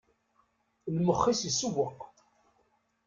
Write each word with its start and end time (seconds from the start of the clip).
Lmex-is 0.95 1.41
isewweq. 1.49 1.99